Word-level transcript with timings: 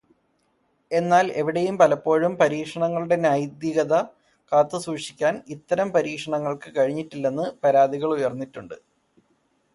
എന്നാൽ, 0.91 1.25
ഇവിടെയും 1.41 1.75
പലപ്പോഴും 1.81 2.33
പരീക്ഷണങ്ങളുടെ 2.39 3.17
നൈതികത 3.25 3.93
കാത്തുസൂക്ഷിക്കാൻ 4.51 5.35
ഇത്തരം 5.55 5.91
പരീക്ഷണങ്ങൾക്ക് 5.97 6.71
കഴിഞ്ഞിട്ടില്ലെന്ന് 6.79 7.47
പരാതികൾ 7.63 8.11
ഉയർന്നിട്ടുണ്ട്. 8.17 8.77